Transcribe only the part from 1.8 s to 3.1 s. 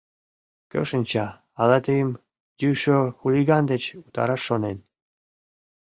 тыйым йӱшӧ